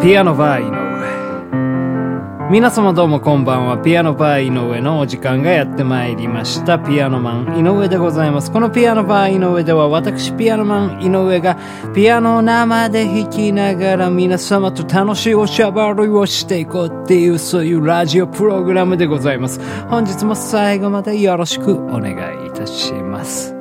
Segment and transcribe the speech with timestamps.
[0.00, 2.50] ピアノバー井上。
[2.50, 3.78] 皆様どうもこんばんは。
[3.78, 6.78] ピアノバー井上のお時間がやってまいりました。
[6.78, 8.52] ピアノマン井上でございます。
[8.52, 11.58] このピアノバー井上では私ピアノマン井上が
[11.96, 19.60] ピアノを生で弾きながら皆様と楽しいおしゃべりをしていこうっていうそういうラジオプログラムでございます。
[19.90, 22.12] 本日も最後までよろしくお願
[22.44, 23.57] いいたします。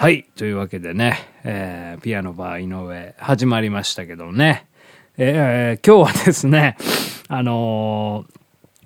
[0.00, 0.24] はい。
[0.34, 4.66] というわけでね、えーピアノバー井上始まりましたけどね。
[5.18, 6.78] えー今日はですね、
[7.28, 8.38] あのー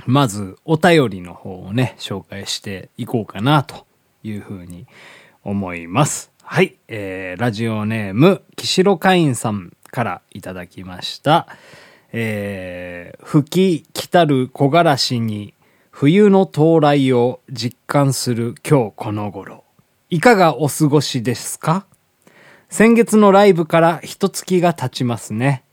[0.06, 3.86] まずお便りの方をね、紹介していこうかなと
[4.24, 4.88] いうふうに
[5.44, 6.32] 思います。
[6.42, 6.74] はい。
[6.88, 11.46] えーラジオネーム、岸路会員さんからいただきました。
[12.12, 15.54] えー吹き来たる木枯らしに
[15.92, 19.63] 冬の到来を実感する今日この頃。
[20.14, 21.86] いかがお過ごしですか？
[22.70, 25.64] 先月のライブから一月が経ちますね。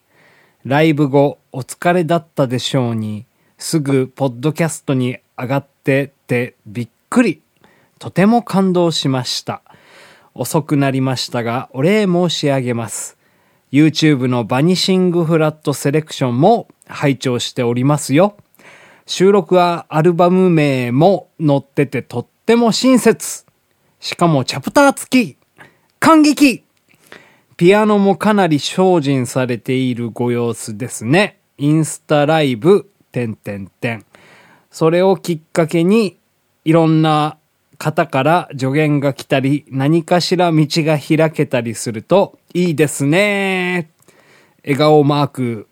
[0.65, 3.27] ライブ後お疲れだったでしょうに、
[3.59, 7.43] すぐポッドキャストに上がってってびっくり。
[7.99, 9.61] とても感動しました。
[10.33, 13.17] 遅くなりましたがお礼申し上げます。
[13.71, 18.35] YouTube のバニシングフラットセレクションも拝聴しておりますよ。
[19.05, 23.45] 収録はアルバム名も載っててとっても親切。
[24.01, 25.37] しかもチャプター付き
[25.99, 26.63] 感激
[27.55, 31.37] ピアノもかなり精進されているご様子ですね。
[31.59, 34.05] インスタライブ、てんてんてん。
[34.71, 36.17] それをきっかけに、
[36.65, 37.37] いろんな
[37.77, 43.91] 方から助言が来たり、何かしら道が開けたりすると、いいですね。
[44.63, 45.67] 笑顔マーク、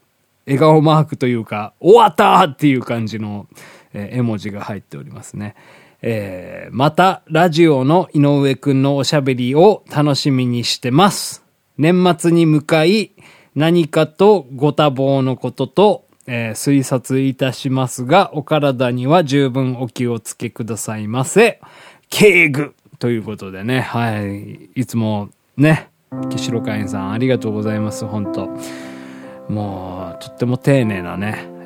[0.46, 3.48] 笑顔マークというか、終わったっていう感じの、
[3.96, 5.56] 絵文字が入っておりますね。
[6.02, 11.44] えーまた、ラジオの井上くんのおしゃべりを楽しみにしてます。
[11.78, 13.12] 年末に向かい、
[13.56, 21.60] 何かとご多忙のことと、えー推察いたしますが、お体には十分お気をつけくださいませ。
[22.10, 24.70] 敬具ということでね、はい。
[24.76, 25.90] いつもね、
[26.30, 28.48] 岸路会員さんありがとうございます、本当
[29.52, 31.59] もう、とっても丁寧なね、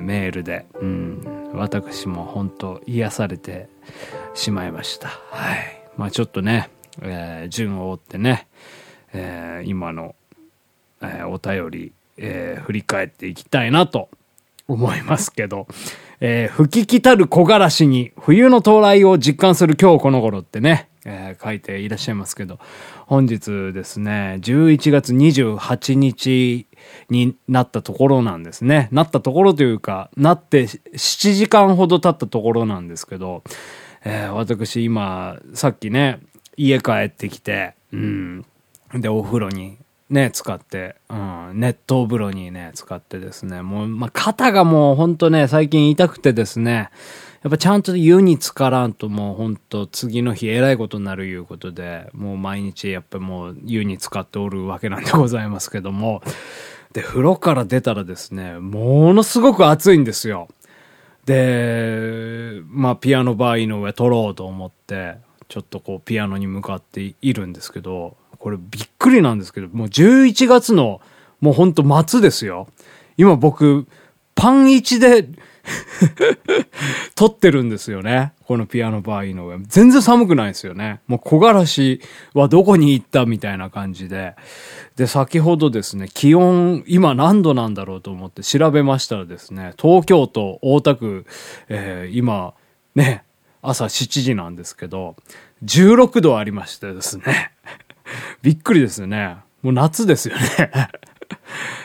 [0.00, 3.68] メールで、うん、私も本当癒されて
[4.34, 5.08] しまいました。
[5.08, 5.82] はい。
[5.96, 6.70] まあちょっとね、
[7.02, 8.46] えー順を追ってね、
[9.12, 10.14] えー今の、
[11.00, 14.08] えーお便り、えー振り返っていきたいなと
[14.66, 15.66] 思いますけど、
[16.20, 22.58] えー吹き来たる木枯らしに冬の到来を実感する今日この頃ってね、えー書いていらっしゃいますけど、
[23.06, 26.66] 本日ですね、11月28日
[27.08, 28.88] になったところなんですね。
[28.92, 33.42] なったところというか、なって7時間ほど経ったところなんですけど、
[34.04, 36.20] えー私今、さっきね、
[36.56, 38.44] 家帰ってきて、うん。
[38.94, 39.78] で、お風呂に
[40.10, 46.90] ね、使って、うん、熱湯風呂にね、使ってですね、もう、まあ、肩がもうほんとね、最近痛くてですね、
[47.48, 56.20] やっぱちゃんと湯に浸からんともうほんと次の日えらいことになるいうことで、もう毎日やっぱもう湯に浸かっておるわけなんでございますけども、
[56.92, 60.48] で、風呂から出たらですね、ものすごく暑いんですよ。
[61.24, 65.16] で、まあ、ピアノバー井上撮ろうと思って、
[65.48, 71.00] ちょっとこう、ピアノに向かっているんですけど、これびっくりなんですけど、もう11月の、
[71.40, 72.68] もうほんと末ですよ。
[73.16, 73.86] 今僕、
[74.34, 75.28] パン1で
[77.14, 78.32] 撮ってるんですよね。
[78.44, 79.58] このピアノバー井上。
[79.66, 81.00] 全然寒くないですよね。
[81.06, 82.00] もう木枯らし
[82.34, 84.34] はどこに行ったみたいな感じで。
[84.96, 91.26] で、先ほどですね、気温、今何度なんだろうと思って調べましたらですね、東京都大田区、
[91.68, 92.54] えー今、
[92.94, 93.24] ね、
[93.62, 95.16] 朝7時なんですけど、
[95.64, 97.52] 16度ありましてですね。
[98.42, 99.36] びっくりですよね。
[99.62, 100.70] もう夏ですよね。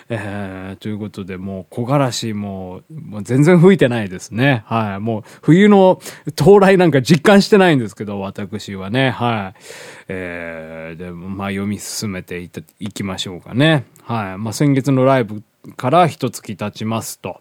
[0.09, 4.63] えーということで、もう木枯らしももう全然吹いてないですね。
[4.66, 5.00] はい。
[5.00, 9.09] もう冬の到来なんか実感してないんですけど、私はね。
[9.11, 9.61] はい。
[10.09, 13.85] えーで、まあ読み進めていたいきましょうかね。
[14.03, 14.37] はい。
[14.37, 15.43] まあ先月のライブ
[15.78, 17.40] から一月経ちますと。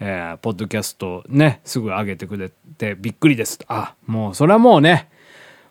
[0.00, 3.58] えーポッドキャストね、すぐ上げてくれてびっくりです。
[3.68, 5.08] あ、もうそれはもうね、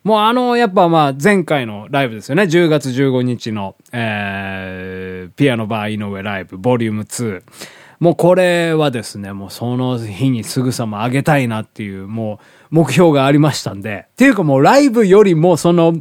[0.07, 2.43] もうあの、やっぱまあ前回のライブですよね。
[2.43, 7.43] 10月15日の、えー、ピアノバー井上ライブ、ボリューム2。
[7.99, 12.39] もうこれはですね、もうその日にすぐさま上げたいなっていう、もう
[12.69, 14.05] 目標がありましたんで。
[14.11, 15.95] っていうかもうライブよりもその、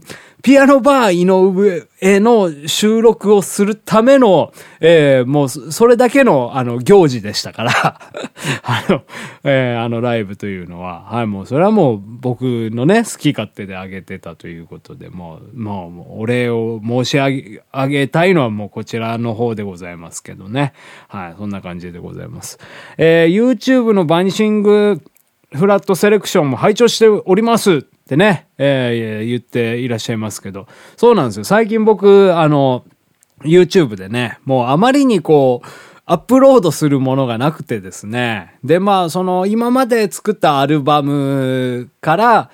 [0.47, 7.73] ピアノバー井上への収録をするための、えー、もうそれだけのあの行事でしたから
[8.63, 9.03] あの、
[9.43, 20.75] えー、あのライブというのは、はい、もうそれはもう僕のね、好き勝手であげてたということで、もう、もうお礼を申し上げ、あげたいのはもうこちらの方でございますけどね。
[21.09, 22.61] はい、そんな感じでございます。
[22.99, 25.03] えー、YouTube のバニシング
[25.53, 27.87] フラットセレクションも拝聴しております。
[28.07, 31.45] ってね、えー、言っていらっしゃいますけど、そうなんですよ。
[31.45, 32.85] 最近僕、あの、
[33.43, 35.67] YouTube でね、もうあまりにこう、
[36.09, 38.55] アップロードするものがなくてですね。
[38.63, 42.51] で、まあ、その、今まで作ったアルバムから、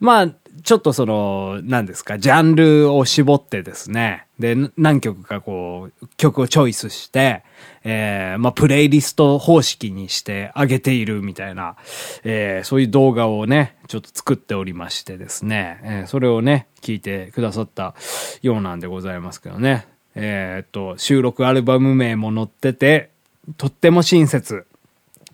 [0.00, 0.28] まあ、
[0.62, 4.26] ちょっとその、何ですか、ジャンルを絞ってですね。
[4.38, 7.42] で、何曲かこう、曲をチョイスして、
[7.84, 11.76] えー、まあ、プレイリスト方式にしてあげているみたいな、
[12.24, 17.94] えー、そういう動画をね、ちょっと作っておりましてですね、えー、それをね、聞いてくださった
[18.42, 19.86] ようなんでございますけどね。
[20.14, 23.10] えー、っと、収録アルバム名も載ってて、
[23.56, 24.66] とっても親切。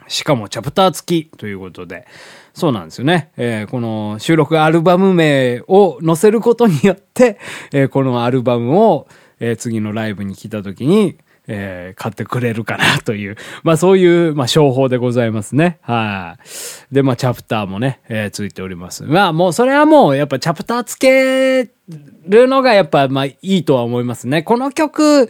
[0.07, 2.07] しかもチャプター付きということで、
[2.55, 3.33] そうなんですよね。
[3.37, 7.39] えー、この収録アルバム名を載せることによって、
[7.73, 9.09] えー、このアルバムを、
[9.41, 15.79] えー、次のライブに来た時に、えー、買ってくれるかなという、まあそういう、まあ商法でございますね。
[15.83, 16.39] は
[16.91, 16.95] い。
[16.95, 19.03] で、まあチャプターもね、えー、ついております。
[19.03, 21.71] まあもうそれはもうやっぱチャプターつけ
[22.27, 24.43] るのがやっぱまあいいとは思いますね。
[24.43, 25.29] この曲、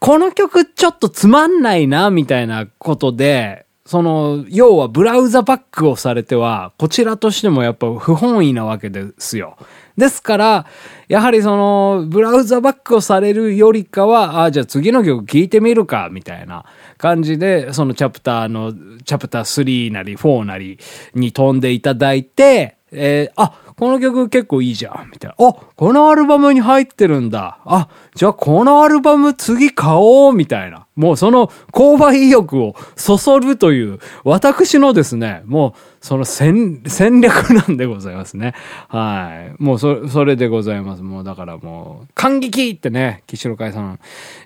[0.00, 9.56] この曲ちょっとつまんないな、みたいなことで、その、要はブラウザバックをされては、こちらとしてもやっぱ不本意なわけですよ。
[9.96, 10.66] ですから、
[11.08, 16.64] やはりその、ブラウザバックをされるよりかは、ああ、じゃあ次の曲聴いてみるか、みたいな
[16.98, 18.72] 感じで、そのチャプターの、
[19.04, 20.80] チャプター3なり4なり
[21.14, 25.46] に飛んでいただいて、えー、あ、この曲結構いいじゃん、みたいな。
[25.46, 27.58] あ、このアルバムに入ってるんだ。
[27.64, 30.86] あ、じゃあこのアルバム次買おう、みたいな。
[30.96, 38.54] もうその購買意欲をそそるという、私のですね、もうその戦、戦略なんでございますね。
[38.88, 39.62] はい。
[39.62, 41.02] もうそ、それでございます。
[41.02, 43.98] もうだからもう、感激ってね、岸野海さん、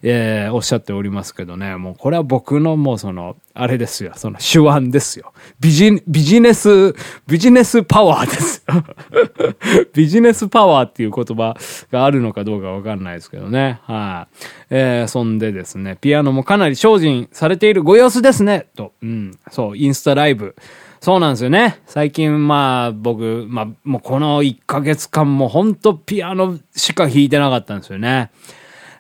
[0.02, 5.32] えー、おっしゃっておりますけどね、もうこれは僕のもうその、あれですよ、その手腕ですよ。
[5.60, 6.94] ビジ、ビジネス、
[7.28, 8.82] ビジネスパワーですよ。
[9.94, 11.56] ビジネスパワーっていう言葉
[11.90, 13.81] があるのかどうかわかんないですけどね。
[13.84, 14.44] はい。
[14.70, 18.93] えー、そんでですね、ピアノもかなり精進されているご様子ですね、と。
[19.02, 19.38] うん。
[19.50, 20.55] そう、インスタライブ。
[21.00, 21.81] そうなんですよね。
[21.87, 28.31] 最近、まあ、僕、まあ、もうこの1ヶ月間も本当ピアノしか弾いてなかったんですよね。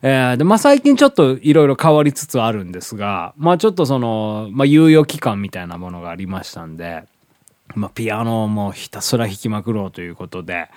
[0.02, 7.04] えー、で、まあ最近ちょっといろいろ変わりつつあるんですが、まあちょっとその、まあ猶予期間みたいなものがありましたんで、
[7.74, 10.68] まあピアノをもうひたすら弾きまくろうということで、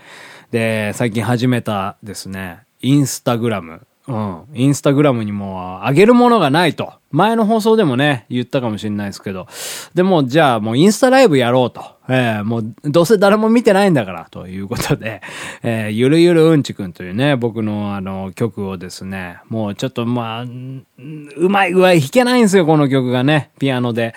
[0.52, 3.86] で、最近始めたですね、インスタグラム。
[4.08, 4.44] うん。
[4.54, 6.94] インスタグラムにも上げるものがないと。
[7.12, 9.48] 前の放送でもね、言ったかもしれないですけど。
[9.94, 11.93] でも、じゃあもうインスタライブやろうと。
[12.10, 15.22] えー、もう、どうせ誰も見てないんだから、ということで、
[15.62, 24.14] えー、ゆるゆるうんちくんというね、僕のあの曲をですね、もうちょっとまあ、うまい具合弾けないんですよ、この曲がね、ピアノで。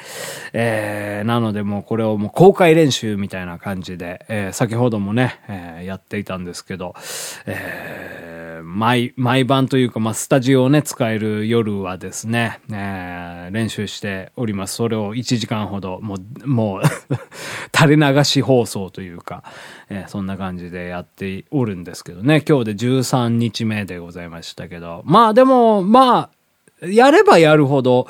[0.53, 6.95] えー、なのでもうこれをもう公開練習みたいな感じで、えー、先ほどもね、えー、やっていたんですけど、
[7.47, 14.77] えー、毎、毎晩というか、まあ、スタジオをね、使える夜はですね、えー、練習しております。
[14.77, 16.83] それを1時間ほど、もう、もう
[17.77, 19.45] 垂れ流し放送というか、
[19.91, 22.43] えー、そんな感じでやっておるんですけどね。
[22.49, 25.03] 今日で13日目でございましたけど。
[25.05, 26.31] まあでも、ま
[26.83, 28.07] あ、やればやるほど、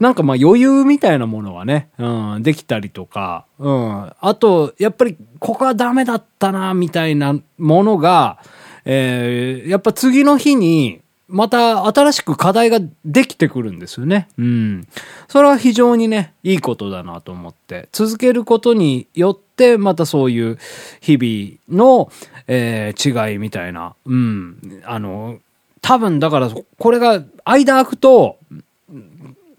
[0.00, 4.12] なんかまあ余裕みたいなものはね、うん、できたりとか、うん。
[4.18, 8.38] あと、やっぱりここはダメだったな、みたいなものが、
[8.84, 11.01] えー、やっぱ次の日に、
[11.32, 14.28] また新しく課題ができてくるんですよね。
[14.36, 14.86] うん。
[15.28, 20.58] それは非常にね、いいことだなと思って、続けることによって、またそういう
[21.00, 22.12] 日々の、
[22.46, 24.82] えー、違いみたいな、うん。
[24.84, 25.38] あの、
[25.80, 28.36] 多分だから、これが間空くと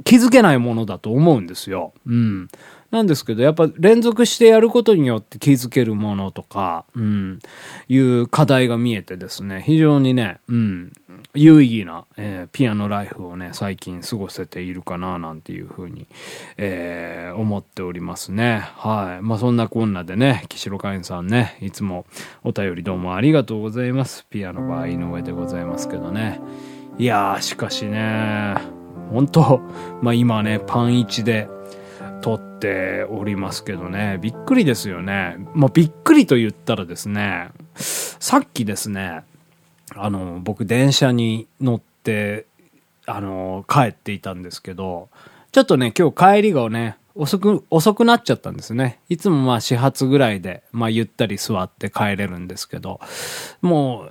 [0.04, 1.94] 気づけないものだと思うんですよ。
[2.06, 2.50] うん。
[2.94, 7.40] なんですけど、やっぱ連続してやることによって気づけるものとか、うん、
[7.90, 10.94] いう課題が見えてですね、非常にね、うん、
[11.34, 16.06] 有意義な、えー、ピアノライフをね、最近過ごせているかな、なんていうふうに、
[16.58, 18.60] えー、思っておりますね。
[18.76, 19.24] はい。
[19.24, 22.06] まあ、そんなこんなでね、岸路海さんね、いつも
[22.44, 24.28] お便りどうもありがとうございます。
[24.28, 26.40] ピアノ場合の上でございますけどね。
[27.00, 28.54] いやー、しかしね、
[29.10, 29.62] 本当
[30.04, 31.48] まあ今ね、パン1で、
[32.24, 35.36] 撮っておりますけどね、びっくりですよね。
[35.54, 39.24] もうびっくりと言ったらですね、さっきですね、
[39.94, 42.46] あの、僕電車に乗って、
[43.06, 45.10] あの、帰っていたんですけど、
[45.52, 49.02] ちょっとね、今日帰りがね、遅く、遅くなっちゃったんですね。
[49.10, 53.02] いつもまあ始発ぐらいで、まあゆったり座って帰れるんですけど、
[53.62, 54.10] も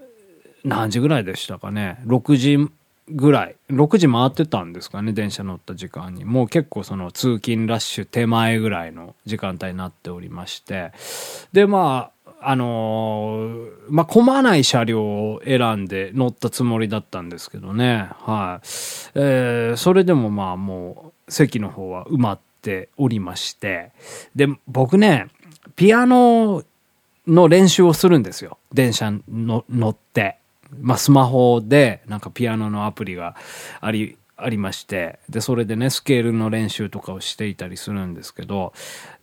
[0.65, 1.99] う、何時ぐらいでしたかね。
[2.05, 2.71] 6時
[3.15, 3.57] ぐらい。
[3.71, 6.25] 6時回ってたんですかね、電車乗った時間に。
[6.25, 10.93] もう結構その通勤ラッシュ手前ぐらいの時間帯になっておりまして。
[11.53, 18.09] で、まあ、あのー、まあ、混まない車両を選んで乗ったつもりだったんですけどね。
[18.19, 18.67] はい。
[19.15, 23.93] えー、それでもまあもう席の方は埋まっておりまして。
[24.35, 25.29] で、僕ね、
[25.77, 26.65] ピアノ
[27.27, 28.59] の練習をするんですよ。
[28.73, 30.39] 電車の乗って。
[30.81, 33.37] まあ、スマホでなんかピアノのアプリが
[33.81, 38.73] あり、ありまして、で、それでね、スケールの練習とかをしていたりするんですけど、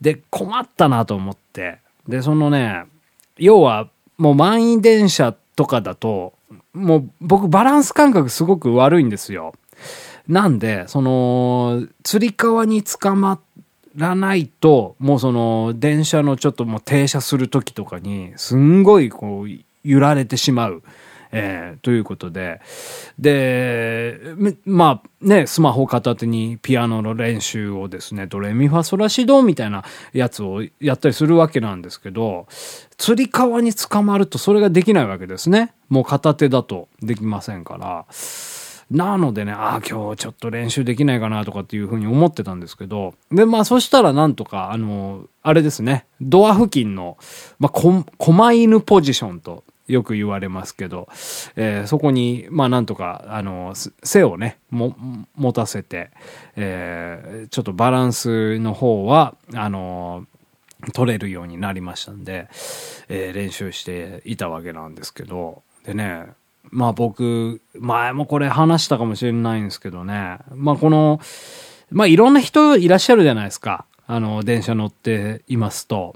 [0.01, 2.85] で、困ったなと思って、で、そのね、
[3.37, 6.33] 要はもう満員電車とかだと、
[6.73, 9.53] もう僕バランス感覚すごく悪いんですよ。
[10.27, 13.39] なんで、その、つり革に捕ま
[13.95, 19.49] らないと、もうその、電車のちょっともう停車する時とかに、すんごいこう、
[19.83, 20.83] 揺られてしまう。
[21.31, 22.61] えー、ということで。
[23.19, 24.19] で、
[24.65, 29.83] まあね、スマホ片手にピアノの練習をですね、ドレミファソラシドみたいな
[30.13, 32.47] やつをやったりするわけなんですけど、
[32.97, 35.73] つり革に捕まるとそれができないわけですね。
[35.89, 38.05] もう片手だとできませんから。
[38.91, 47.17] なのでね、ああ、今日ちょっと練習できないかなとかっていうふうに思ってたんですけど、で、まあそしたらなんとか、あの、あれですね、ドア付近の、
[47.59, 51.09] まあ、こ、狛犬ポジションとよく言われますけど、
[51.55, 54.95] えー、そこに、まあなんとか、あの、背をね、も、
[55.35, 56.11] 持たせて、
[56.55, 60.25] えー、ちょっとバランスの方は、あの、
[60.93, 62.47] 取れるようになりましたんで、
[63.09, 66.27] えー、練習していたわけなんですけど、でね、
[66.71, 71.19] まあ僕、前もこれ話したかもしれないんですけどね、まあこの、
[71.91, 73.85] まあいろんな人いらっしゃるじゃないですか。
[74.05, 76.15] あの、電車乗っていますと。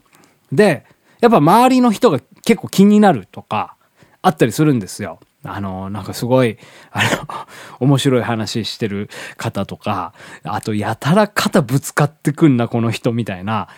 [0.52, 0.86] で、
[1.24, 3.78] やっぱ周りの人が結構気になるとか、
[4.22, 5.22] あったりするんですよ。
[5.46, 6.58] あの、なんかすごい、
[6.92, 7.46] あの、
[7.80, 10.12] 面白い話してる方とか、
[10.44, 13.70] あと、やたら肩ぶつかってくんな、この人みたいな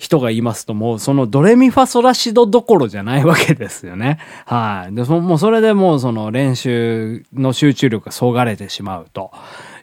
[0.00, 4.18] 人がいますと、もうそのドレミファソラシドどころじゃないわけですよね。
[4.44, 4.94] はい。
[4.96, 9.30] で、もうそれでもうその練習の集中力がそがれてしまうと。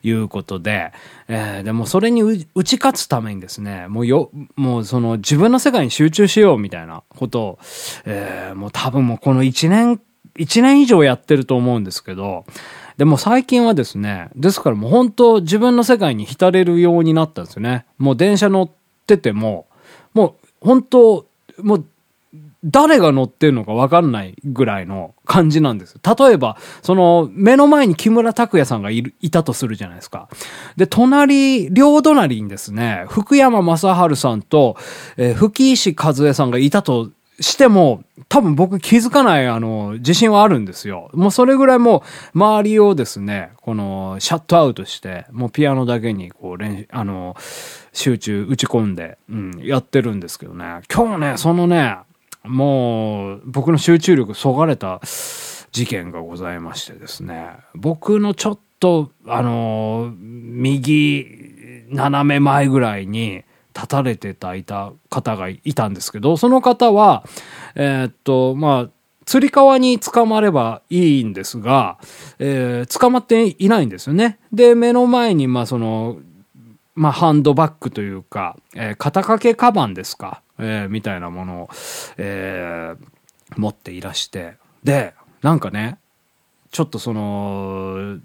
[0.07, 0.91] いうことで、
[1.27, 2.21] えー、でもそれに
[2.53, 7.59] 打ち勝つためにですね、もうよ、もうその自分の世界に集中しようみたいなことを、
[8.05, 9.99] えー、もう多分もうこの一年、
[10.37, 12.45] 一年以上やってると思うんですけど、
[12.97, 17.85] でも最近はですね、ですからもう本当自分の世界に浸れるようになったんですよね。
[17.97, 18.69] もう電車乗っ
[19.07, 19.65] てても、
[20.13, 21.25] もう本当、
[21.61, 21.85] もう
[22.65, 25.99] 誰が乗ってるのかわかんないぐらいの感じなんです。
[26.03, 30.29] 例えば、その、目の前に木村拓哉さんがいる、いたとするじゃないですか。
[30.75, 34.77] で、隣、両隣にですね、福山雅治さんと、
[35.17, 41.11] えー、吹石一恵さんがいたとしても、多分僕気づかないあの、自信はあるんですよ。
[41.13, 42.03] もうそれぐらいも
[42.33, 47.35] う、周りをですね、この、シャットアウトして、もうピアノだけに、こう、練習、あの、
[47.93, 50.81] 集中打ち込んで、うん、やってるんですけどね。
[50.91, 51.97] 今日ね、そのね、
[52.47, 55.01] もう僕の集中力そがれた
[55.71, 67.25] 事件がございましてですね僕のちょっとあの右斜め前ぐらいに立たれてたいた方がいたんですけどその方は
[67.75, 68.89] えー、っとまあ
[69.25, 71.97] つり革に捕まればいいんですが、
[72.39, 74.39] えー、捕まっていないんですよね。
[74.53, 76.17] で、目の前に、まあその、
[76.93, 80.41] まあハンドバッグというか、えー、肩掛けカバンですか。
[80.59, 81.69] えー、みたいなものを、
[82.17, 84.55] えー、持っていらして。
[84.83, 85.97] で、なんかね、
[86.71, 88.19] ちょっとその、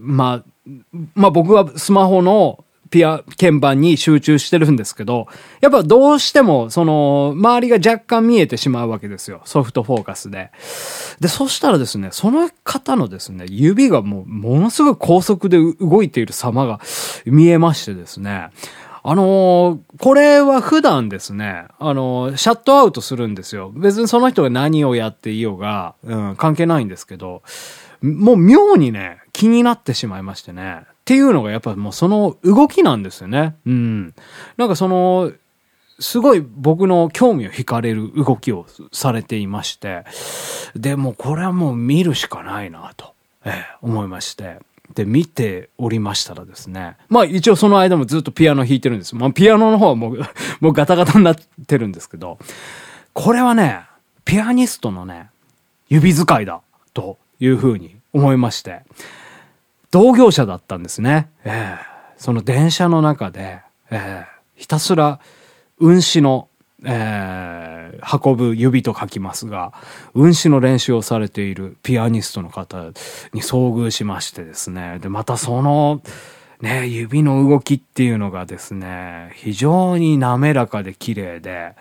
[0.00, 0.70] まあ、
[1.14, 5.26] まあ僕はスマホのピア、鍵盤に集中してるんですけど、
[5.60, 9.42] やっぱどうしても、その、周りが若干見えてしまうわけですよ。
[9.44, 10.50] ソフトフォーカスで。
[11.20, 16.80] で、そしたらですね、その方のですね、指がもう、ものすごい高速で動いている様が
[17.26, 18.48] 見えましてですね、
[19.02, 23.70] あのー、これは普段ですね、あのー、シャットアウトするんですよ。
[23.74, 27.42] 別にその人が何をやっていようが、うん、関係ないんですけど、
[28.02, 30.82] もう妙にね、気になってしまいましてね。
[30.84, 33.56] っていうのがやっぱもうその動きなんですよね。
[33.66, 34.14] うん。
[34.56, 35.32] なんかその、
[36.00, 40.04] すごい僕の興味を惹かれる動きをされていまして、
[40.76, 43.14] でもこれはもう見るしかないなと、
[43.44, 44.58] ええ、思いまして。
[44.94, 46.96] で見ておりましたらですね。
[47.08, 49.14] まあ一応その間もずっとピアノ弾いてるんです。
[49.14, 50.18] まあピアノの方はもう、
[50.60, 52.38] もうガタガタになってるんですけど、
[53.12, 53.80] これはね、
[54.24, 55.30] ピアニストのね、
[55.88, 56.60] 指使いだ、
[56.94, 58.82] というふうに思いまして、
[59.90, 61.28] 同業者だったんですね。
[61.44, 61.78] えー、
[62.16, 64.26] その電車の中で、えー、
[64.56, 65.20] ひたすら、
[65.78, 66.48] 運指の、
[66.84, 69.72] えー、運ぶ指と書きますが、
[70.14, 72.78] 運指の練習をされているピアニストの方
[73.32, 74.98] に遭遇しましてですね。
[75.00, 76.02] で、またその、
[76.60, 81.74] ね、指の動きっていうのがですね、非常に滑らかで綺麗で、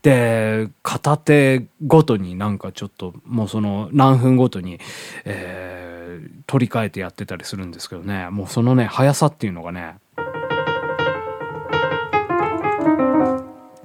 [0.00, 4.80] で、片手ごとになんかちょっと、もうその何分ごとに、
[5.26, 9.96] えー、取り替えてやってたりするんですけどね、もうそのね、速さっていうのがね、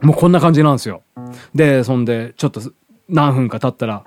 [0.02, 1.04] もうこんな感じなんですよ。
[1.56, 2.62] で、そんで、ちょっと
[3.10, 4.04] 何分か経ったら、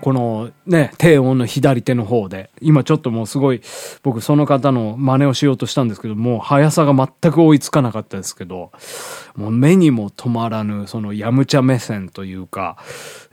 [0.00, 3.60] このね、低音の左手の方で、今ちょっともうすごい、
[4.02, 8.72] 僕その方の真似をしようとしたんですけど、もう速さが全く追いつかなかったですけど、
[9.36, 12.78] もう目にも止まらぬ、そのやむちゃ目線というか、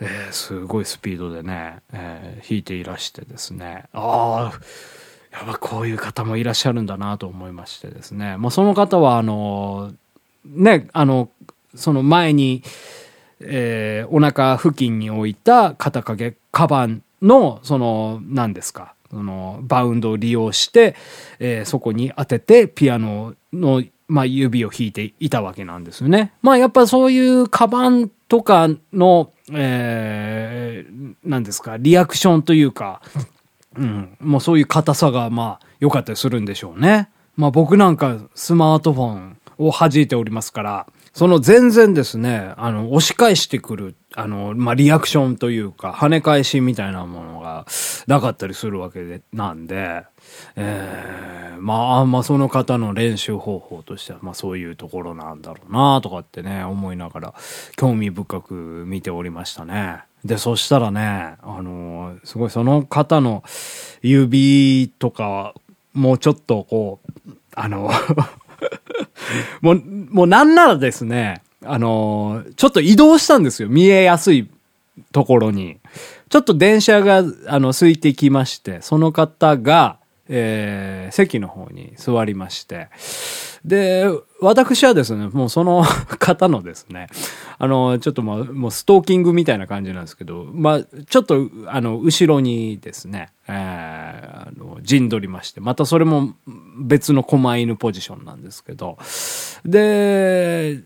[0.01, 4.59] えー、すごいスピードでね、えー、弾いていらしてですね、ああ、
[5.36, 9.94] やっぱこういう方もいらっしゃるんだなと思いましてですね、もうその方はあの、
[10.46, 11.30] ね、あの、
[11.75, 12.63] その前に、
[13.42, 20.96] えー、お腹付近に置いた肩掛けカバンの、その、何ですか、その、バウンドを利用して、
[21.39, 26.32] えー、そこに当ててピアノの、まあ、指を弾いていたわけなんですよね。
[26.42, 33.01] まあ、やっぱそういうカバンとかの、えー、何ですか、リアクションというか、
[33.77, 37.10] うん、もうそういう硬さが、まあ、良かったりするんでしょうね。
[37.36, 47.65] まあ、僕なんかスマートフォンを弾いておりますから、その全然ですね、あの、押し返してくる、あの、まあ、リアクションというか、跳ね返しみたいなものが
[48.05, 50.03] なかったりするわけで、なんで、
[50.57, 57.34] えー、まあ、まあ、その方の練習方法としては、まあ、そういうところなんだろうな、とかってね、思いながら、
[57.77, 58.53] 興味深く
[58.86, 60.03] 見ておりましたね。
[60.25, 63.43] で、そしたらね、あのすごいその方の
[64.01, 65.53] 指とか、
[65.93, 67.89] もうちょっとこう、あの
[69.62, 73.70] もう、もうなんならですね、あのー、ちょっと移動したんですよ。
[73.70, 74.48] 見えやすい
[75.12, 75.78] ところに。
[76.30, 79.97] ちょっと電車が、あの、空いてきまして、その方が、
[80.28, 82.89] えー、席の方に座りまして、
[83.65, 84.06] で、
[84.41, 87.08] 私はですね、もうその方のですね、
[87.58, 96.36] あの、ちょっとまあ、もうストーキングみたいな感じなんですけど、まあ、ちょっと、あの、後ろにですね、えー、あの、陣取りまして、またそれも
[96.80, 98.99] 別の狛犬ポジションなんですけど、
[99.65, 100.84] で、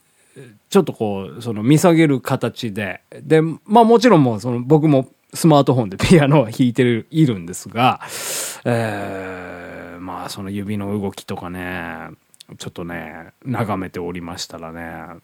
[0.70, 8.00] ちょっとこう、その見下げる形で、で、まあもちろんもうその僕もスマートフォンで ピアノは弾いてる、いるんですが、
[8.64, 12.10] えー、まあその指の動きとかね、
[12.58, 15.20] ちょっとね、眺めておりましたらね、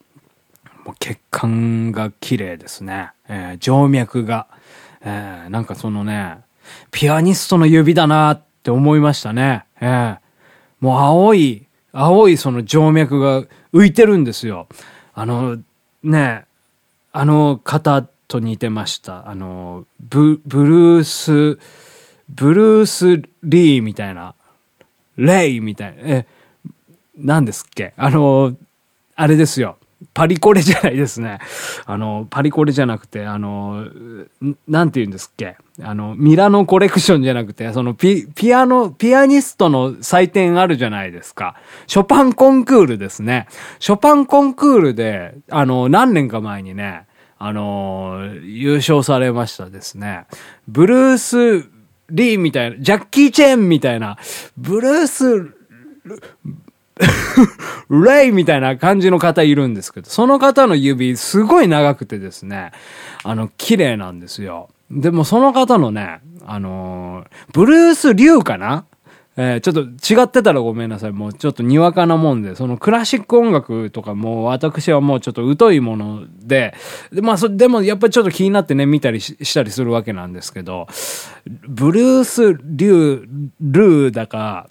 [0.84, 3.10] もう血管が綺麗ですね。
[3.28, 4.46] えー、静脈が。
[5.02, 6.38] えー、なんかそのね、
[6.90, 9.64] ピアニストの指だなって思いましたね。
[9.80, 10.18] えー、
[10.80, 14.68] もう青い、青いその静脈が浮いてるんですよ。
[15.14, 15.58] あの、
[16.02, 16.44] ね、
[17.12, 19.28] あの方と似てました。
[19.28, 21.58] あの、ブ、ブルース、
[22.28, 24.34] ブルース・リーみたいな、
[25.16, 26.26] レイみたいな、え、
[27.16, 27.94] 何ですっけ？
[27.96, 28.56] あの、
[29.14, 29.78] あれですよ。
[30.12, 31.38] パリコレじゃないですね。
[31.86, 33.86] あの、パリコレじゃなくて、あの、
[34.68, 35.56] なんて言うんですっけ？
[35.82, 41.56] あの、ミラノコレクションじゃなくて、そのピ、ピアノ、ピアニストの祭典あるじゃないですか。
[41.86, 43.46] ショパンコンクールですね。
[43.78, 47.06] ショパンコンクールで、あの、何年か前にね、
[47.38, 50.26] あの、優勝されましたですね。
[50.68, 51.70] ブルース・
[52.10, 54.18] リーみたいな、ジャッキー・チェーンみたいな、
[54.58, 55.54] ブルース、
[57.90, 62.72] レイみたいな感じの方いるんですけど、その方の指すごい長くてですね、
[63.22, 64.68] あの、綺麗なんですよ。
[64.90, 68.84] でもその方のね、あのー、ブルース・リュウかな？
[69.38, 71.12] えー、ちょっと違ってたらごめんなさい。
[71.12, 76.74] もうちょっとにわかなもんで、そのクラシック音楽とかも私はもうちょっと疎いもので、
[77.12, 80.86] で、まあそ、でもやっぱりちょっと気になってね、見たりしたりするわけなんですけど、
[81.68, 83.28] ブルース・リュウ、
[83.60, 84.70] ルーだか、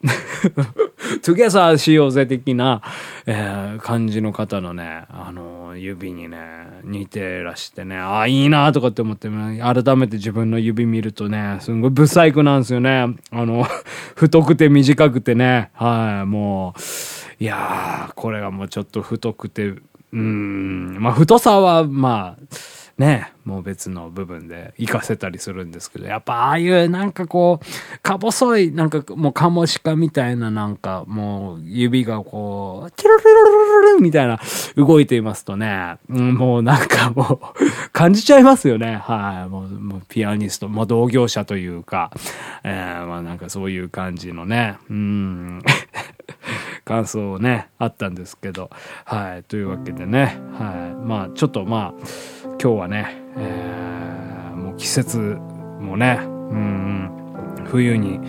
[1.22, 2.82] トゥゲサーしようぜ的な、
[3.26, 6.38] えー、感じの方のね、あの、指にね、
[6.84, 13.15] 似てらしてね、ああ、いいなとかって思って、改めて自分の指見るとね、すんごいブサイクなんですよね。
[13.32, 13.65] あの、
[14.15, 19.76] 太くて短くてね、はい、もう、いやー、これがもうちょっと太くて、
[20.13, 22.56] うん、まあ太さは、まあ、
[22.97, 34.39] ね、もう別の部分で活かせたりするんですけど、やっぱああいうなんかこう、か細い、なんかもうカモシカみたいななんかもう指がこう、チルルルルルルみたいな
[34.77, 38.95] 動いていますとね、もうなんかもう感じちゃいますよね。
[38.95, 39.49] はい。
[39.49, 42.12] もうもうピアニスト、まあ同業者というか、
[42.63, 45.62] えー、まあなんかそういう感じのね、うん。
[46.86, 48.70] 感想をね、あったんですけど、
[49.06, 49.44] はい。
[49.44, 51.06] というわけでね、はい。
[51.06, 52.08] まあちょっとまあ、
[52.62, 55.38] 今日はね、えー、もう季節
[55.80, 57.12] もね、うん、
[57.66, 58.20] 冬に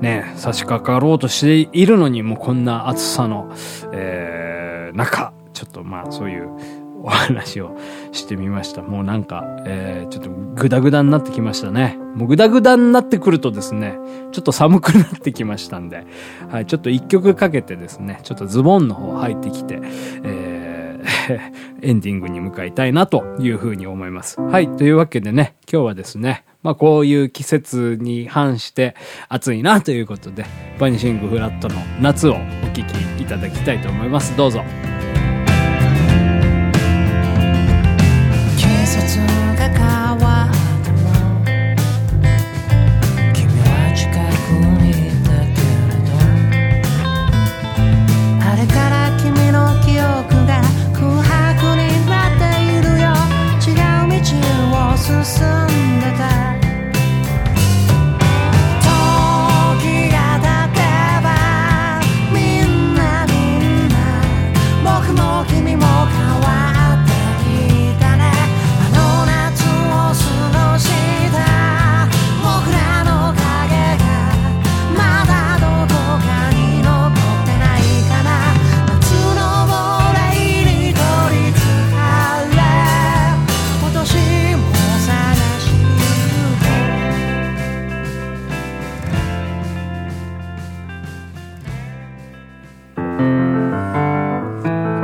[0.00, 3.50] ね、差し掛かろうとしているのに、もうこんな暑さの、
[3.92, 6.50] えー、中、ちょっとまあそういう
[7.02, 7.76] お話を
[8.12, 8.82] してみました。
[8.82, 11.98] もうなんか、えー、ちょっとグダグダになってきましたね。
[12.14, 13.98] もうグダグダになってくるとですね、
[14.32, 16.06] ちょっと寒くなってきましたんで、
[16.50, 19.80] はい、ちょっと一曲かけてですね、ちょっとズボンの方入ってきて、
[20.22, 20.76] えー
[21.82, 24.40] エンディングに向かいたいなというふうに思います。
[24.40, 24.68] はい。
[24.76, 28.96] というわけでね、今日はですね、まあこういう季節に反して
[29.28, 30.44] 暑いなということで、
[30.78, 32.36] バニシングフラットの夏をお
[32.74, 34.36] 聴きいただきたいと思います。
[34.36, 34.62] どうぞ。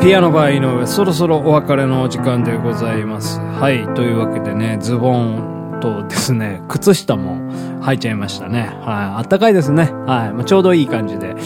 [0.03, 3.39] ピアノバー井上、そろそろお別れのお時間でございます。
[3.39, 3.87] はい。
[3.95, 7.37] というわけでね、ズボンとですね、靴下も
[7.83, 8.63] 履いちゃいましたね。
[8.63, 8.71] はい。
[8.81, 9.93] あったかいですね。
[10.07, 10.33] はい。
[10.33, 11.37] まあ、ちょうどいい感じで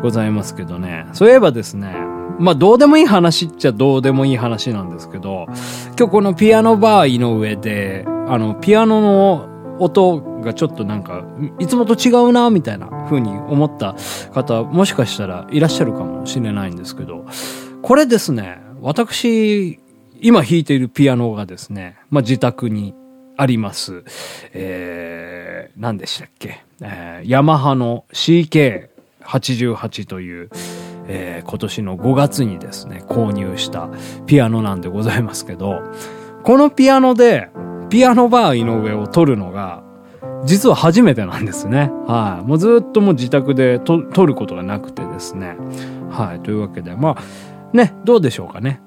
[0.00, 1.06] ございますけどね。
[1.12, 1.92] そういえばですね、
[2.38, 5.46] まあ、どうでもいい話っちゃどうでもいい話なんですけど、
[5.98, 9.48] 今日このピアノバー井上で、あの、ピアノの
[9.80, 11.24] 音がちょっとなんか、
[11.58, 13.96] いつもと違うな、みたいな風に思った
[14.32, 17.24] 方、もしかしたらいらっしゃるかもしれないんですけど、
[17.84, 19.78] これですね、私、
[20.18, 22.94] 今弾いているピアノがですね、まあ、自宅に
[23.36, 24.04] あります。
[24.54, 30.48] えー、何でしたっけ、えー、ヤマハの CK88 という、
[31.08, 33.90] えー、今年の5月にですね、購入した
[34.24, 35.82] ピアノなんでございますけど、
[36.42, 37.50] このピアノで、
[37.90, 39.82] ピアノバー井上を撮るのが、
[40.46, 41.90] 実は初めてなんですね。
[42.06, 42.46] はい。
[42.46, 45.58] もうずっともう自宅で撮ることがなくてですね。
[46.08, 46.40] はい。
[46.40, 48.80] というわけで、まあ、ね、どうでしょうかね。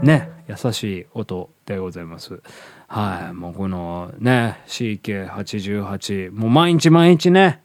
[0.00, 2.40] ね、優しい音でございます。
[2.86, 3.34] はい。
[3.34, 7.62] もうこのね、CK88、もう毎日毎日ね、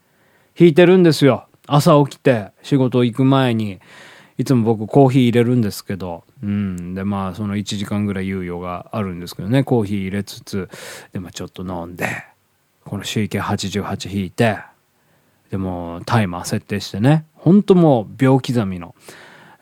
[0.58, 1.48] 弾いてるんですよ。
[1.68, 3.80] 朝起きて仕事行く前に、
[4.38, 6.94] いつも僕コーヒー入れるんですけど、うん。
[6.96, 10.70] で、まあ、その1時間ぐらい猶予があるんですけどね、コーヒー入れつつ、
[11.14, 12.08] で、まあ、ちょっと飲んで、
[12.84, 14.58] この CK88 引いて、
[15.52, 18.96] でも、タイマー設定してね、ほんともう秒刻みの、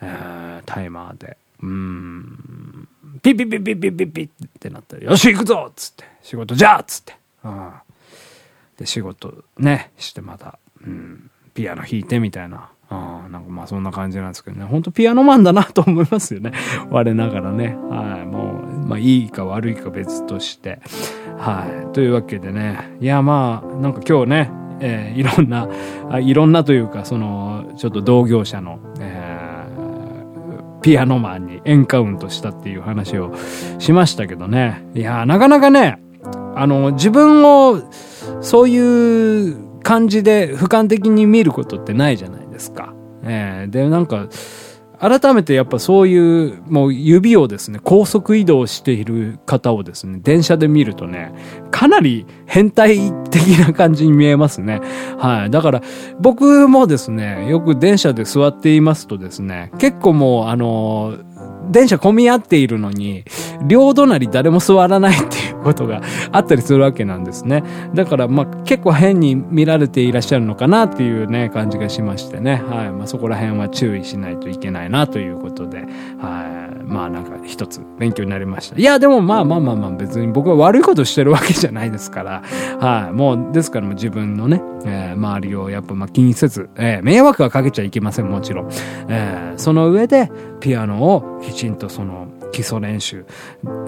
[0.01, 2.87] えー、タイマーで、うん、
[3.21, 7.71] ピッピッピッピッピッピッピってなったら、よし行くぞっつって、仕事じゃっつって、うん。
[8.77, 11.30] で、仕事ね、してまた、うん。
[11.53, 12.71] ピアノ弾いてみたいな。
[12.93, 14.65] あなんかまあそんな感じなんですけどね。
[14.65, 16.51] ほんとピアノマンだなと思いますよね。
[16.89, 17.77] 我ながらね。
[17.89, 18.25] はい。
[18.25, 20.81] もう、まあいいか悪いか別として。
[21.37, 21.93] はい。
[21.93, 22.97] というわけでね。
[22.99, 25.69] いやまあ、なんか今日ね、えー、いろんな
[26.09, 33.33] あ、いろんなというか、その、ちょっと同業者の、えー、ピアノマンにエンカウントしたっていう話を
[33.79, 34.85] しましたけどね。
[34.93, 36.01] いやなかなかね、
[36.55, 37.81] あの、自分を、
[38.41, 42.93] そういう感じで俯瞰的に見ることってないじゃないですか。
[43.23, 44.27] えー、で、なんか、
[45.01, 51.33] 改めてやっぱそういう、もう指をですね、高速移動している方をですね、電車で見るとね、
[51.71, 54.79] かなり変態的な感じに見えますね。
[55.17, 55.49] はい。
[55.49, 55.81] だから、
[56.19, 61.17] 僕もですね、よく電車で座っていますとですね、結構もう、あの、
[61.71, 63.23] 電車混み合っているのに、
[63.65, 67.63] 両隣誰も座らないっていうことがあったりするわけなんですね。
[67.93, 72.61] だから、まあ、結構変に見られていらっしゃるのかなっていうね、感じがしましてね。
[72.67, 72.91] はい。
[72.91, 75.79] まあ、そこら辺は注意しないといけないなということで、
[76.19, 76.83] はい。
[76.83, 78.77] まあ、なんか一つ勉強になりました。
[78.77, 82.43] いや、でもまあまあまあまあ、別に僕は悪いことしてるわけじゃないですから、
[82.79, 83.13] はい。
[83.13, 88.69] もう、ですから自分のね、えー、周りをやっぱまあ気にせず、えー、迷惑はかけちゃいけません、もちろん。
[89.07, 93.23] えー、その上で、ピアノをきちちんとその基礎練習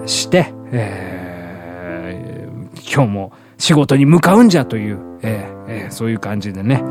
[0.06, 6.84] して、えー、今日も仕事に向かうんじゃという、えーえー、そういう感じでね、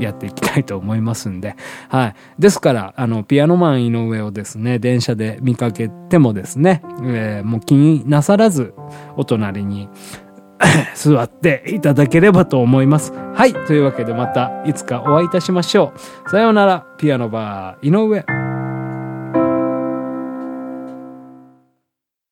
[0.00, 1.54] やっていきたいと思いますんで。
[1.88, 2.14] はい。
[2.40, 8.74] ですから、あの、ピアノマン井上をですね、電車で見かけてもですね、えー、もう気になさらず、
[9.16, 9.88] お隣に
[10.96, 13.12] 座っていただければと思います。
[13.34, 13.52] はい。
[13.52, 15.92] というわけでまたいつかお会いいたしましょ
[16.26, 16.30] う。
[16.30, 18.69] さようなら、ピアノバー井上。